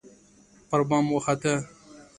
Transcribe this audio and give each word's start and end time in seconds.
پربام 0.69 1.05
وخته 1.15 1.53